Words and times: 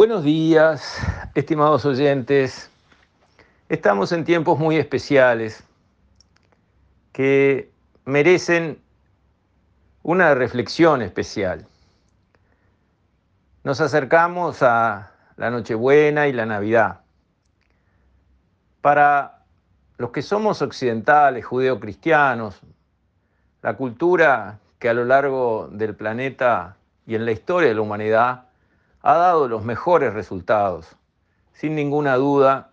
Buenos 0.00 0.24
días, 0.24 0.96
estimados 1.34 1.84
oyentes. 1.84 2.70
Estamos 3.68 4.12
en 4.12 4.24
tiempos 4.24 4.58
muy 4.58 4.76
especiales 4.76 5.62
que 7.12 7.70
merecen 8.06 8.80
una 10.02 10.34
reflexión 10.34 11.02
especial. 11.02 11.66
Nos 13.62 13.82
acercamos 13.82 14.62
a 14.62 15.12
la 15.36 15.50
Nochebuena 15.50 16.28
y 16.28 16.32
la 16.32 16.46
Navidad. 16.46 17.00
Para 18.80 19.44
los 19.98 20.12
que 20.12 20.22
somos 20.22 20.62
occidentales, 20.62 21.44
judeocristianos, 21.44 22.58
la 23.60 23.76
cultura 23.76 24.60
que 24.78 24.88
a 24.88 24.94
lo 24.94 25.04
largo 25.04 25.68
del 25.70 25.94
planeta 25.94 26.78
y 27.06 27.16
en 27.16 27.26
la 27.26 27.32
historia 27.32 27.68
de 27.68 27.74
la 27.74 27.82
humanidad 27.82 28.49
ha 29.02 29.14
dado 29.14 29.48
los 29.48 29.64
mejores 29.64 30.12
resultados. 30.12 30.96
Sin 31.52 31.74
ninguna 31.74 32.16
duda, 32.16 32.70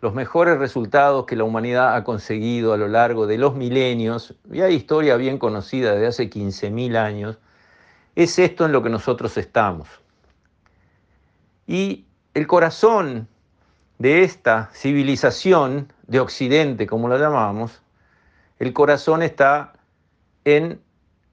los 0.00 0.14
mejores 0.14 0.58
resultados 0.58 1.26
que 1.26 1.36
la 1.36 1.44
humanidad 1.44 1.94
ha 1.94 2.04
conseguido 2.04 2.72
a 2.72 2.76
lo 2.76 2.88
largo 2.88 3.26
de 3.26 3.38
los 3.38 3.54
milenios, 3.54 4.34
y 4.50 4.62
hay 4.62 4.74
historia 4.74 5.16
bien 5.16 5.38
conocida 5.38 5.94
de 5.94 6.06
hace 6.06 6.30
15.000 6.30 6.96
años, 6.96 7.38
es 8.16 8.38
esto 8.38 8.64
en 8.64 8.72
lo 8.72 8.82
que 8.82 8.90
nosotros 8.90 9.36
estamos. 9.36 9.88
Y 11.66 12.06
el 12.34 12.46
corazón 12.46 13.28
de 13.98 14.22
esta 14.22 14.70
civilización 14.72 15.92
de 16.06 16.20
Occidente, 16.20 16.86
como 16.86 17.08
la 17.08 17.18
llamamos, 17.18 17.82
el 18.58 18.72
corazón 18.72 19.22
está 19.22 19.74
en 20.44 20.80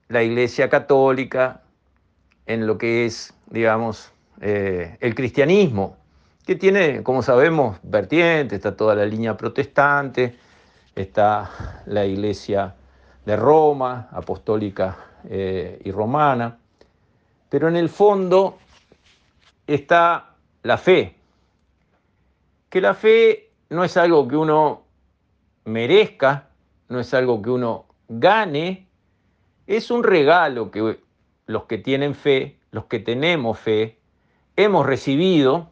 la 0.08 0.22
Iglesia 0.22 0.68
Católica, 0.68 1.62
en 2.46 2.66
lo 2.66 2.78
que 2.78 3.06
es, 3.06 3.34
digamos, 3.50 4.12
eh, 4.40 4.96
el 5.00 5.14
cristianismo, 5.14 5.96
que 6.46 6.54
tiene, 6.54 7.02
como 7.02 7.22
sabemos, 7.22 7.78
vertientes, 7.82 8.56
está 8.56 8.76
toda 8.76 8.94
la 8.94 9.04
línea 9.04 9.36
protestante, 9.36 10.36
está 10.94 11.82
la 11.86 12.06
iglesia 12.06 12.74
de 13.26 13.36
Roma, 13.36 14.08
apostólica 14.12 14.96
eh, 15.28 15.80
y 15.84 15.90
romana, 15.90 16.58
pero 17.48 17.68
en 17.68 17.76
el 17.76 17.88
fondo 17.88 18.58
está 19.66 20.36
la 20.62 20.78
fe, 20.78 21.16
que 22.70 22.80
la 22.80 22.94
fe 22.94 23.50
no 23.70 23.84
es 23.84 23.96
algo 23.96 24.26
que 24.26 24.36
uno 24.36 24.84
merezca, 25.64 26.48
no 26.88 27.00
es 27.00 27.12
algo 27.12 27.42
que 27.42 27.50
uno 27.50 27.86
gane, 28.08 28.88
es 29.66 29.90
un 29.90 30.02
regalo 30.02 30.70
que 30.70 30.98
los 31.46 31.64
que 31.64 31.78
tienen 31.78 32.14
fe, 32.14 32.58
los 32.70 32.86
que 32.86 32.98
tenemos 32.98 33.58
fe, 33.58 33.98
hemos 34.58 34.84
recibido 34.84 35.70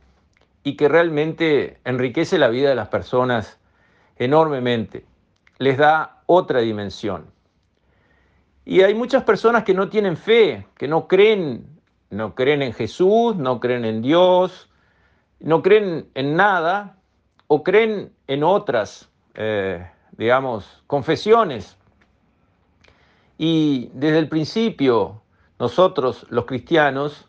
y 0.62 0.76
que 0.76 0.88
realmente 0.88 1.80
enriquece 1.84 2.38
la 2.38 2.46
vida 2.48 2.68
de 2.68 2.76
las 2.76 2.86
personas 2.86 3.58
enormemente, 4.16 5.04
les 5.58 5.76
da 5.76 6.22
otra 6.26 6.60
dimensión. 6.60 7.26
Y 8.64 8.82
hay 8.82 8.94
muchas 8.94 9.24
personas 9.24 9.64
que 9.64 9.74
no 9.74 9.88
tienen 9.88 10.16
fe, 10.16 10.68
que 10.78 10.86
no 10.86 11.08
creen, 11.08 11.66
no 12.10 12.36
creen 12.36 12.62
en 12.62 12.72
Jesús, 12.72 13.34
no 13.34 13.58
creen 13.58 13.84
en 13.84 14.02
Dios, 14.02 14.70
no 15.40 15.62
creen 15.62 16.08
en 16.14 16.36
nada 16.36 16.96
o 17.48 17.64
creen 17.64 18.12
en 18.28 18.44
otras, 18.44 19.10
eh, 19.34 19.84
digamos, 20.12 20.84
confesiones. 20.86 21.76
Y 23.36 23.90
desde 23.94 24.18
el 24.18 24.28
principio, 24.28 25.22
nosotros 25.58 26.24
los 26.30 26.44
cristianos 26.44 27.25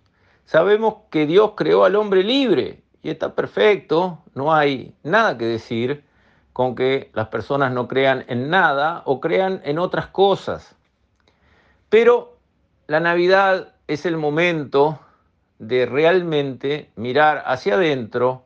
Sabemos 0.47 0.95
que 1.09 1.25
Dios 1.25 1.51
creó 1.57 1.83
al 1.83 1.97
hombre 1.97 2.23
libre 2.23 2.81
y 3.03 3.09
está 3.09 3.35
perfecto, 3.35 4.19
no 4.33 4.53
hay 4.53 4.95
nada 5.03 5.37
que 5.37 5.43
decir 5.43 6.05
con 6.53 6.73
que 6.73 7.11
las 7.13 7.27
personas 7.27 7.73
no 7.73 7.89
crean 7.89 8.23
en 8.29 8.49
nada 8.49 9.01
o 9.03 9.19
crean 9.19 9.59
en 9.65 9.77
otras 9.77 10.07
cosas. 10.07 10.73
Pero 11.89 12.37
la 12.87 13.01
Navidad 13.01 13.73
es 13.87 14.05
el 14.05 14.15
momento 14.15 15.01
de 15.59 15.85
realmente 15.85 16.91
mirar 16.95 17.43
hacia 17.45 17.73
adentro, 17.73 18.45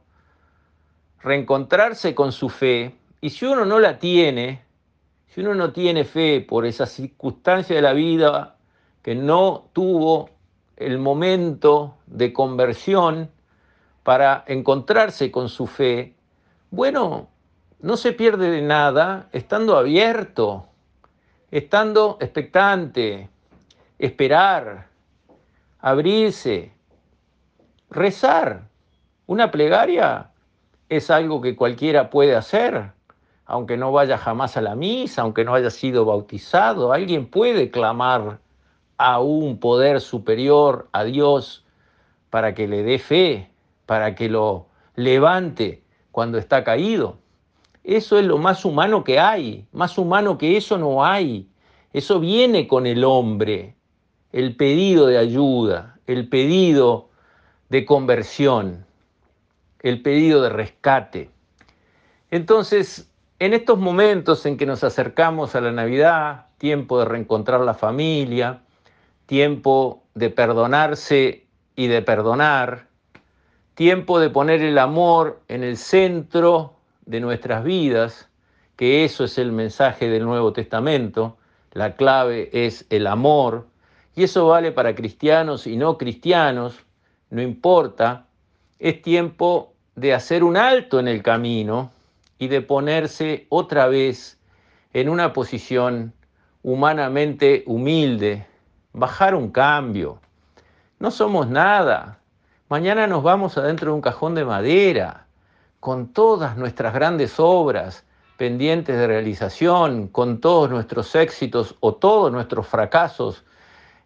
reencontrarse 1.21 2.15
con 2.15 2.31
su 2.31 2.49
fe, 2.49 2.95
y 3.21 3.29
si 3.29 3.45
uno 3.45 3.63
no 3.63 3.77
la 3.77 3.99
tiene, 3.99 4.63
si 5.27 5.41
uno 5.41 5.53
no 5.53 5.71
tiene 5.71 6.03
fe 6.03 6.41
por 6.41 6.65
esa 6.65 6.87
circunstancia 6.87 7.75
de 7.75 7.83
la 7.83 7.93
vida 7.93 8.55
que 9.03 9.13
no 9.13 9.69
tuvo 9.71 10.40
el 10.85 10.97
momento 10.97 11.95
de 12.07 12.33
conversión 12.33 13.29
para 14.03 14.43
encontrarse 14.47 15.31
con 15.31 15.49
su 15.49 15.67
fe, 15.67 16.15
bueno, 16.71 17.27
no 17.79 17.97
se 17.97 18.13
pierde 18.13 18.49
de 18.49 18.61
nada 18.61 19.27
estando 19.31 19.77
abierto, 19.77 20.67
estando 21.51 22.17
expectante, 22.19 23.29
esperar, 23.99 24.87
abrirse, 25.79 26.71
rezar. 27.89 28.63
Una 29.27 29.51
plegaria 29.51 30.31
es 30.89 31.09
algo 31.09 31.41
que 31.41 31.55
cualquiera 31.55 32.09
puede 32.09 32.35
hacer, 32.35 32.91
aunque 33.45 33.77
no 33.77 33.91
vaya 33.91 34.17
jamás 34.17 34.57
a 34.57 34.61
la 34.61 34.75
misa, 34.75 35.21
aunque 35.21 35.43
no 35.43 35.53
haya 35.53 35.69
sido 35.69 36.05
bautizado, 36.05 36.93
alguien 36.93 37.27
puede 37.27 37.69
clamar 37.69 38.39
a 39.03 39.19
un 39.19 39.57
poder 39.57 39.99
superior, 39.99 40.87
a 40.91 41.03
Dios, 41.03 41.65
para 42.29 42.53
que 42.53 42.67
le 42.67 42.83
dé 42.83 42.99
fe, 42.99 43.49
para 43.87 44.13
que 44.13 44.29
lo 44.29 44.67
levante 44.95 45.81
cuando 46.11 46.37
está 46.37 46.63
caído. 46.63 47.17
Eso 47.83 48.19
es 48.19 48.25
lo 48.25 48.37
más 48.37 48.63
humano 48.63 49.03
que 49.03 49.19
hay, 49.19 49.65
más 49.71 49.97
humano 49.97 50.37
que 50.37 50.55
eso 50.55 50.77
no 50.77 51.03
hay. 51.03 51.49
Eso 51.93 52.19
viene 52.19 52.67
con 52.67 52.85
el 52.85 53.03
hombre, 53.03 53.75
el 54.33 54.55
pedido 54.55 55.07
de 55.07 55.17
ayuda, 55.17 55.97
el 56.05 56.29
pedido 56.29 57.09
de 57.69 57.85
conversión, 57.85 58.85
el 59.79 60.03
pedido 60.03 60.43
de 60.43 60.49
rescate. 60.49 61.31
Entonces, 62.29 63.11
en 63.39 63.55
estos 63.55 63.79
momentos 63.79 64.45
en 64.45 64.57
que 64.57 64.67
nos 64.67 64.83
acercamos 64.83 65.55
a 65.55 65.61
la 65.61 65.71
Navidad, 65.71 66.45
tiempo 66.59 66.99
de 66.99 67.05
reencontrar 67.05 67.61
la 67.61 67.73
familia, 67.73 68.61
tiempo 69.31 70.03
de 70.13 70.29
perdonarse 70.29 71.45
y 71.77 71.87
de 71.87 72.01
perdonar, 72.01 72.87
tiempo 73.75 74.19
de 74.19 74.29
poner 74.29 74.61
el 74.61 74.77
amor 74.77 75.39
en 75.47 75.63
el 75.63 75.77
centro 75.77 76.73
de 77.05 77.21
nuestras 77.21 77.63
vidas, 77.63 78.27
que 78.75 79.05
eso 79.05 79.23
es 79.23 79.37
el 79.37 79.53
mensaje 79.53 80.09
del 80.09 80.25
Nuevo 80.25 80.51
Testamento, 80.51 81.37
la 81.71 81.95
clave 81.95 82.49
es 82.51 82.85
el 82.89 83.07
amor, 83.07 83.67
y 84.17 84.23
eso 84.23 84.47
vale 84.47 84.73
para 84.73 84.95
cristianos 84.95 85.65
y 85.65 85.77
no 85.77 85.97
cristianos, 85.97 86.75
no 87.29 87.41
importa, 87.41 88.25
es 88.79 89.01
tiempo 89.01 89.71
de 89.95 90.13
hacer 90.13 90.43
un 90.43 90.57
alto 90.57 90.99
en 90.99 91.07
el 91.07 91.23
camino 91.23 91.93
y 92.37 92.49
de 92.49 92.59
ponerse 92.59 93.45
otra 93.47 93.87
vez 93.87 94.37
en 94.91 95.07
una 95.07 95.31
posición 95.31 96.11
humanamente 96.63 97.63
humilde, 97.65 98.50
bajar 98.93 99.35
un 99.35 99.51
cambio. 99.51 100.19
No 100.99 101.11
somos 101.11 101.47
nada. 101.47 102.19
Mañana 102.69 103.07
nos 103.07 103.23
vamos 103.23 103.57
adentro 103.57 103.91
de 103.91 103.95
un 103.95 104.01
cajón 104.01 104.35
de 104.35 104.45
madera, 104.45 105.25
con 105.79 106.07
todas 106.13 106.57
nuestras 106.57 106.93
grandes 106.93 107.39
obras 107.39 108.05
pendientes 108.37 108.97
de 108.97 109.07
realización, 109.07 110.07
con 110.07 110.39
todos 110.39 110.69
nuestros 110.69 111.13
éxitos 111.15 111.75
o 111.79 111.95
todos 111.95 112.31
nuestros 112.31 112.67
fracasos 112.67 113.43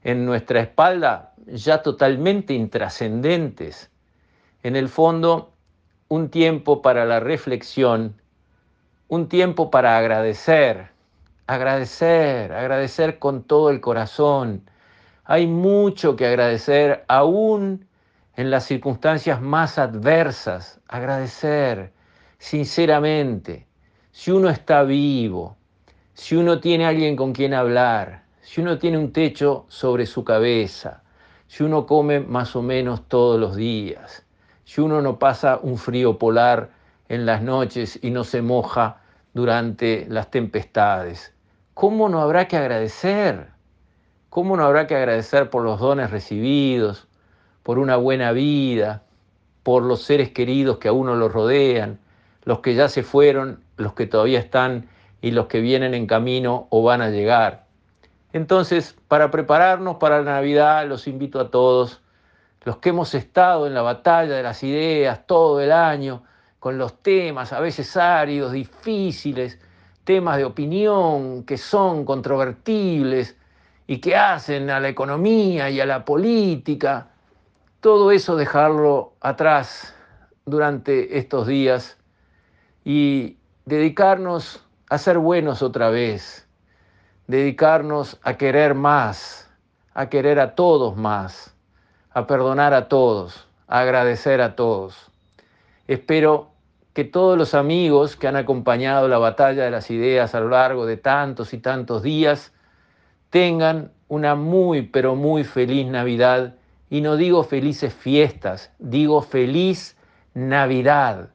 en 0.03 0.25
nuestra 0.25 0.61
espalda 0.61 1.33
ya 1.47 1.81
totalmente 1.81 2.53
intrascendentes. 2.53 3.89
En 4.63 4.75
el 4.75 4.89
fondo, 4.89 5.53
un 6.07 6.29
tiempo 6.29 6.81
para 6.81 7.05
la 7.05 7.19
reflexión, 7.19 8.19
un 9.07 9.27
tiempo 9.27 9.69
para 9.69 9.97
agradecer, 9.97 10.89
agradecer, 11.47 12.51
agradecer 12.51 13.19
con 13.19 13.43
todo 13.43 13.69
el 13.69 13.81
corazón, 13.81 14.69
hay 15.25 15.47
mucho 15.47 16.15
que 16.15 16.27
agradecer 16.27 17.03
aún 17.07 17.87
en 18.35 18.51
las 18.51 18.65
circunstancias 18.65 19.41
más 19.41 19.79
adversas. 19.79 20.79
Agradecer 20.87 21.91
sinceramente. 22.37 23.65
Si 24.11 24.29
uno 24.29 24.49
está 24.49 24.83
vivo, 24.83 25.57
si 26.13 26.35
uno 26.35 26.59
tiene 26.59 26.85
alguien 26.85 27.15
con 27.15 27.33
quien 27.33 27.55
hablar, 27.55 28.23
si 28.41 28.61
uno 28.61 28.77
tiene 28.77 28.99
un 28.99 29.11
techo 29.11 29.65
sobre 29.67 30.05
su 30.05 30.23
cabeza, 30.23 31.01
si 31.47 31.63
uno 31.63 31.87
come 31.87 32.19
más 32.19 32.55
o 32.55 32.61
menos 32.61 33.07
todos 33.07 33.39
los 33.39 33.55
días, 33.55 34.23
si 34.63 34.79
uno 34.81 35.01
no 35.01 35.17
pasa 35.17 35.59
un 35.61 35.77
frío 35.77 36.19
polar 36.19 36.69
en 37.09 37.25
las 37.25 37.41
noches 37.41 37.99
y 38.01 38.11
no 38.11 38.23
se 38.23 38.43
moja 38.43 39.01
durante 39.33 40.05
las 40.07 40.29
tempestades, 40.29 41.33
¿cómo 41.73 42.09
no 42.09 42.21
habrá 42.21 42.47
que 42.47 42.57
agradecer? 42.57 43.54
¿Cómo 44.35 44.57
no 44.57 44.65
habrá 44.65 44.85
que 44.85 44.97
agradecer 44.97 45.49
por 45.49 45.63
los 45.63 45.79
dones 45.79 46.11
recibidos, 46.11 47.07
por 47.63 47.79
una 47.79 47.95
buena 47.95 48.33
vida, 48.33 49.01
por 49.63 49.81
los 49.81 50.01
seres 50.01 50.31
queridos 50.31 50.77
que 50.77 50.89
a 50.89 50.91
uno 50.91 51.15
los 51.15 51.31
rodean, 51.31 51.99
los 52.43 52.59
que 52.59 52.75
ya 52.75 52.89
se 52.89 53.01
fueron, 53.01 53.63
los 53.77 53.93
que 53.93 54.07
todavía 54.07 54.39
están 54.39 54.89
y 55.21 55.31
los 55.31 55.45
que 55.45 55.61
vienen 55.61 55.93
en 55.93 56.05
camino 56.05 56.67
o 56.69 56.83
van 56.83 57.01
a 57.01 57.11
llegar. 57.11 57.67
Entonces, 58.33 58.97
para 59.07 59.31
prepararnos 59.31 59.95
para 59.99 60.17
la 60.17 60.33
Navidad, 60.33 60.85
los 60.85 61.07
invito 61.07 61.39
a 61.39 61.49
todos, 61.49 62.01
los 62.65 62.75
que 62.79 62.89
hemos 62.89 63.15
estado 63.15 63.67
en 63.67 63.73
la 63.73 63.83
batalla 63.83 64.35
de 64.35 64.43
las 64.43 64.63
ideas 64.63 65.25
todo 65.25 65.61
el 65.61 65.71
año, 65.71 66.23
con 66.59 66.77
los 66.77 67.01
temas 67.01 67.53
a 67.53 67.61
veces 67.61 67.95
áridos, 67.95 68.51
difíciles, 68.51 69.61
temas 70.03 70.35
de 70.35 70.43
opinión 70.43 71.45
que 71.45 71.57
son 71.57 72.03
controvertibles 72.03 73.37
y 73.87 73.99
que 73.99 74.15
hacen 74.15 74.69
a 74.69 74.79
la 74.79 74.89
economía 74.89 75.69
y 75.69 75.79
a 75.79 75.85
la 75.85 76.05
política, 76.05 77.07
todo 77.79 78.11
eso 78.11 78.35
dejarlo 78.35 79.13
atrás 79.21 79.93
durante 80.45 81.17
estos 81.17 81.47
días 81.47 81.97
y 82.83 83.37
dedicarnos 83.65 84.63
a 84.89 84.97
ser 84.97 85.17
buenos 85.17 85.61
otra 85.61 85.89
vez, 85.89 86.47
dedicarnos 87.27 88.19
a 88.23 88.37
querer 88.37 88.75
más, 88.75 89.49
a 89.93 90.09
querer 90.09 90.39
a 90.39 90.55
todos 90.55 90.95
más, 90.95 91.55
a 92.11 92.25
perdonar 92.27 92.73
a 92.73 92.87
todos, 92.87 93.47
a 93.67 93.79
agradecer 93.79 94.41
a 94.41 94.55
todos. 94.55 95.11
Espero 95.87 96.51
que 96.93 97.03
todos 97.03 97.37
los 97.37 97.53
amigos 97.53 98.15
que 98.15 98.27
han 98.27 98.35
acompañado 98.35 99.07
la 99.07 99.17
batalla 99.17 99.63
de 99.63 99.71
las 99.71 99.91
ideas 99.91 100.33
a 100.33 100.39
lo 100.39 100.49
largo 100.49 100.85
de 100.85 100.97
tantos 100.97 101.53
y 101.53 101.59
tantos 101.59 102.01
días 102.01 102.53
tengan 103.35 103.91
una 104.07 104.33
muy, 104.33 104.83
pero 104.83 105.13
muy 105.13 105.43
feliz 105.43 105.85
Navidad. 105.87 106.55
Y 106.89 107.01
no 107.01 107.17
digo 107.17 107.43
felices 107.43 107.93
fiestas, 107.93 108.71
digo 108.79 109.21
feliz 109.21 109.97
Navidad, 110.33 111.31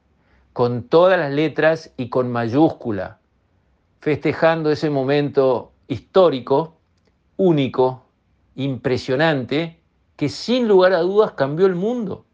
con 0.55 0.85
todas 0.85 1.19
las 1.19 1.31
letras 1.31 1.93
y 1.99 2.09
con 2.09 2.33
mayúscula, 2.33 3.19
festejando 4.01 4.71
ese 4.71 4.89
momento 4.89 5.73
histórico, 5.89 6.79
único, 7.37 8.07
impresionante, 8.57 9.79
que 10.17 10.31
sin 10.31 10.69
lugar 10.69 10.95
a 10.95 11.01
dudas 11.01 11.33
cambió 11.33 11.67
el 11.67 11.75
mundo. 11.75 12.25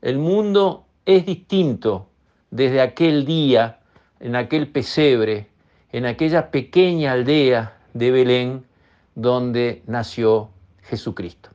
El 0.00 0.16
mundo 0.16 0.86
es 1.04 1.26
distinto 1.26 2.08
desde 2.50 2.80
aquel 2.80 3.26
día, 3.26 3.80
en 4.20 4.34
aquel 4.34 4.66
pesebre, 4.66 5.48
en 5.92 6.06
aquella 6.06 6.50
pequeña 6.50 7.12
aldea 7.12 7.76
de 7.92 8.10
Belén 8.10 8.64
donde 9.14 9.82
nació 9.86 10.50
Jesucristo. 10.82 11.50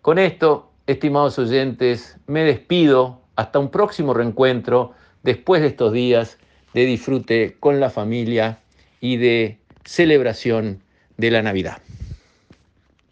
Con 0.00 0.18
esto, 0.18 0.70
estimados 0.86 1.38
oyentes, 1.38 2.16
me 2.26 2.42
despido 2.44 3.20
hasta 3.36 3.58
un 3.58 3.70
próximo 3.70 4.14
reencuentro 4.14 4.92
después 5.22 5.62
de 5.62 5.68
estos 5.68 5.92
días 5.92 6.38
de 6.74 6.84
disfrute 6.84 7.56
con 7.60 7.80
la 7.80 7.90
familia 7.90 8.58
y 9.00 9.16
de 9.16 9.58
celebración 9.84 10.82
de 11.16 11.30
la 11.30 11.42
Navidad. 11.42 11.78